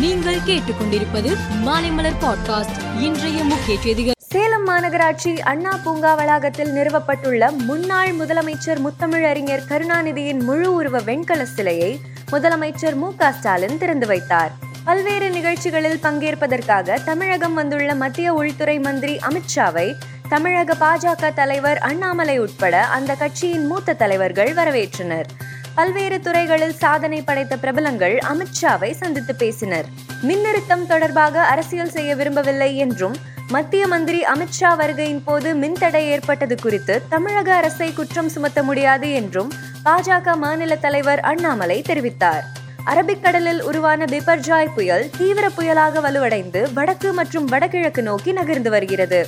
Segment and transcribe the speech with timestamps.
[0.00, 1.36] நீங்கள் கேட்டுக்கொண்டிருப்பது
[1.66, 3.00] மாலைமலர் பாட்காஸ்ட்.
[3.00, 4.12] இன்றைய முக்கிய செய்திகள்.
[4.18, 12.00] சேலம் மாநகராட்சி அண்ணா பூங்கா வளாகத்தில் நிறுவப்பட்டுள்ள முன்னாள் முதலமைச்சர் முத்தமிழறிஞர் கருணாநிதியின் முழு உருவ வெண்கல சிலையை
[12.32, 14.52] முதலமைச்சர் மு ஸ்டாலின் திறந்து வைத்தார்.
[14.84, 19.94] பல்வேறு நிகழ்ச்சிகளில் பங்கேற்பதற்காக தமிழகம் வந்துள்ள மத்திய உள்துறை மந்திரி அமித்ஷாவை
[20.28, 25.24] தமிழக பாஜக தலைவர் அண்ணாமலை உட்பட அந்த கட்சியின் மூத்த தலைவர்கள் வரவேற்றனர்.
[25.76, 29.84] பல்வேறு துறைகளில் சாதனை படைத்த பிரபலங்கள் அமித்ஷாவை சந்தித்து பேசினர்.
[30.22, 33.16] மின்னிறுத்தம் தொடர்பாக அரசியல் செய்ய விரும்பவில்லை என்றும்
[33.48, 39.52] மத்திய மந்திரி அமித்ஷா வருகையின் போது மின்தடை ஏற்பட்டது குறித்து தமிழக அரசை குற்றம் சுமத்த முடியாது என்றும்
[39.84, 42.42] பாஜக மாநில தலைவர் அண்ணாமலை தெரிவித்தார்.
[42.86, 49.26] அரபிக்கடலில் உருவான பிபர்ஜாய் புயல் தீவிர புயலாக வலுவடைந்து வடக்கு மற்றும் வடகிழக்கு நோக்கி நகர்ந்து வருகிறது.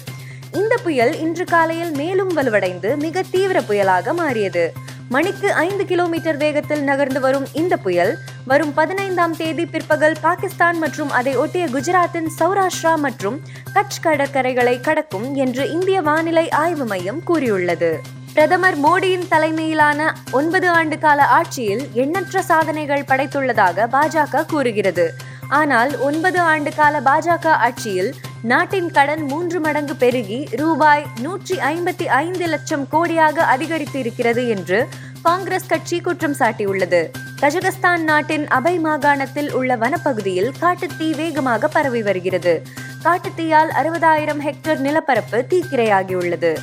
[0.53, 4.73] இந்த புயல் இன்று காலையில் மேலும் வலுவடைந்து மிக தீவிர புயலாக மாறியது.
[5.11, 11.37] மணிக்கு ஐந்து கிலோமீட்டர் வேகத்தில் நகர்ந்து வரும் இந்த புயல் வரும் பதினைந்தாம் தேதி பிற்பகல் பாகிஸ்தான் மற்றும் அதை
[11.37, 13.39] ஒட்டிய குஜராத்தின் சௌராஷ்டிரா மற்றும்
[13.73, 17.91] கட்ச் கடற்கரைகளை கடக்கும் என்று இந்திய வானிலை ஆய்வு மையம் கூறியுள்ளது.
[18.35, 25.07] பிரதமர் மோடியின் தலைமையிலான ஒன்பது ஆண்டு கால ஆட்சியில் எண்ணற்ற சாதனைகள் படைத்துள்ளதாக பாஜக கூறுகிறது.
[25.49, 32.47] ஆனால் ஒன்பது ஆண்டு கால பாஜக ஆட்சியில் நாட்டின் கடன் மூன்று மடங்கு பெருகி ரூபாய் நூற்றி ஐம்பத்தி ஐந்து
[32.47, 34.89] லட்சம் கோடியாக அதிகரித்து இருக்கிறது என்று
[35.23, 37.11] காங்கிரஸ் கட்சி குற்றம் சாட்டியுள்ளது.
[37.41, 42.63] கஜகஸ்தான் நாட்டின் அபை மாகாணத்தில் உள்ள வனப்பகுதியில் காட்டுத்தீ வேகமாக பரவி வருகிறது.
[43.05, 46.57] காட்டுத்தீயால் அறுபதாயிரம் ஹெக்டேர் நிலப்பரப்பு தீக்கிரையாகியுள்ளது.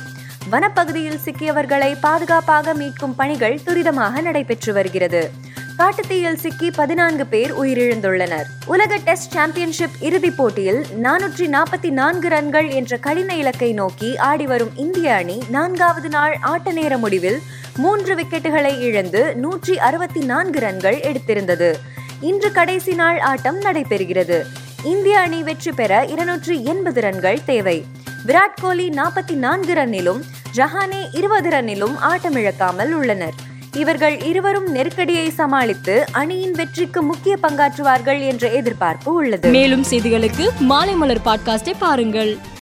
[0.50, 5.30] வனப்பகுதியில் சிக்கியவர்களை பாதுகாப்பாக மீட்கும் பணிகள் துரிதமாக நடைபெற்று வருகிறது.
[5.78, 8.44] காட்டுத்தீயில் சிக்கி பதினான்கு பேர் உயிரிழந்துள்ளனர்.
[8.66, 14.70] உலக டெஸ்ட் சாம்பியன்ஷிப் இறுதிப் போட்டியில் நானூற்றி நாற்பத்தி நான்கு ரன்கள் என்ற கடின இலக்கை நோக்கி ஆடி வரும்
[14.76, 17.38] இந்திய அணி நான்காவது நாள் ஆட்ட நேர முடிவில்
[17.76, 21.72] மூன்று விக்கெட்டுகளை இழந்து நூற்றி அறுபத்தி நான்கு ரன்கள் எடுத்திருந்தது.
[22.20, 24.42] இன்று கடைசி நாள் ஆட்டம் நடைபெறுகிறது.
[24.84, 27.84] இந்திய அணி வெற்றி பெற இருநூற்றி எண்பது ரன்கள் தேவை.
[28.26, 30.22] விராட் கோலி நாற்பத்தி நான்கு ரன்னிலும்
[30.56, 33.54] ஜஹானே இருபது ரன்னிலும் ஆட்டமிழக்காமல் உள்ளனர்.
[33.76, 39.50] இவர்கள் இருவரும் நெருக்கடியை சமாளித்து அணியின் வெற்றிக்கு முக்கிய பங்காற்றுவார்கள் என்ற எதிர்பார்ப்பு உள்ளது.
[39.50, 42.38] மேலும் செய்திகளுக்கு மாலைமலர் பாட்காஸ்டை பாருங்கள்.